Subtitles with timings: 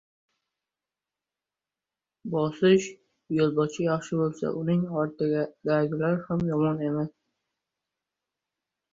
[3.39, 7.13] •Yo‘lboshchi yaxshi bo‘lsa, uning ortidagilar ham yomon emas.